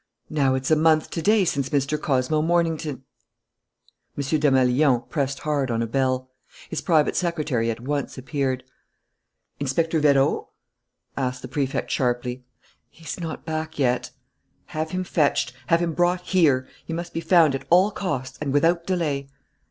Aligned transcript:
Now 0.31 0.55
it's 0.55 0.71
a 0.71 0.75
month 0.75 1.11
to 1.11 1.21
day 1.21 1.45
since 1.45 1.69
Mr. 1.69 2.01
Cosmo 2.01 2.41
Mornington" 2.41 3.03
M. 4.17 4.23
Desmalions 4.39 5.03
pressed 5.11 5.37
hard 5.41 5.69
on 5.69 5.83
a 5.83 5.85
bell. 5.85 6.31
His 6.71 6.81
private 6.81 7.15
secretary 7.15 7.69
at 7.69 7.79
once 7.81 8.17
appeared. 8.17 8.63
"Inspector 9.59 10.01
Vérot?" 10.01 10.47
asked 11.15 11.43
the 11.43 11.47
Prefect 11.47 11.91
sharply. 11.91 12.43
"He's 12.89 13.19
not 13.19 13.45
back 13.45 13.77
yet." 13.77 14.09
"Have 14.73 14.89
him 14.89 15.03
fetched! 15.03 15.53
Have 15.67 15.81
him 15.81 15.93
brought 15.93 16.21
here! 16.21 16.67
He 16.83 16.93
must 16.93 17.13
be 17.13 17.21
found 17.21 17.53
at 17.53 17.67
all 17.69 17.91
costs 17.91 18.39
and 18.41 18.51
without 18.53 18.87
delay." 18.87 19.29